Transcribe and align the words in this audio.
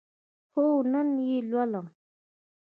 هو، 0.53 0.65
نن 0.91 1.07
یی 1.27 1.37
لولم 1.49 1.87